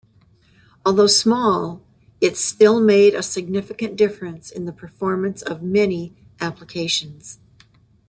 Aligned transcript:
Although 0.83 1.05
small, 1.05 1.83
it 2.21 2.35
still 2.35 2.79
made 2.81 3.13
a 3.13 3.21
significant 3.21 3.95
difference 3.97 4.49
in 4.49 4.65
the 4.65 4.73
performance 4.73 5.43
of 5.43 5.61
many 5.61 6.15
applications. 6.39 7.37